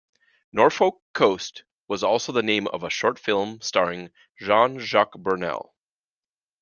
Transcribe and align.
"Norfolk 0.51 0.99
Coast" 1.13 1.63
was 1.87 2.03
also 2.03 2.31
the 2.31 2.41
name 2.41 2.65
of 2.69 2.81
a 2.83 2.89
short 2.89 3.19
film 3.19 3.61
starring 3.61 4.09
Jean 4.39 4.79
Jacques 4.79 5.13
Burnel. 5.13 5.75